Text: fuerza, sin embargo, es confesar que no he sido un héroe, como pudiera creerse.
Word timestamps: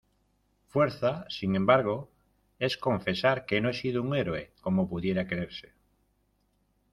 fuerza, 0.67 1.27
sin 1.29 1.55
embargo, 1.55 2.09
es 2.57 2.75
confesar 2.75 3.45
que 3.45 3.61
no 3.61 3.69
he 3.69 3.73
sido 3.75 4.01
un 4.01 4.15
héroe, 4.15 4.51
como 4.61 4.89
pudiera 4.89 5.27
creerse. 5.27 5.73